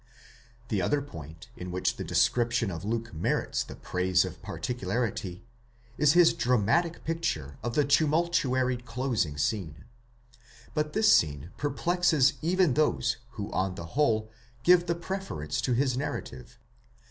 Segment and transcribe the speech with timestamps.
[0.69, 5.43] The other point in which the description of Luke merits the praise of particularity,
[5.95, 9.85] is his dramatic picture of the tumultuary closing scene;
[10.73, 14.27] but this scene perplexes even those who on the whole
[14.63, 16.57] give the preference to his narrative.